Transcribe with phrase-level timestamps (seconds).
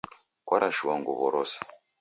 [0.47, 1.57] Kwarashua nguwo rose?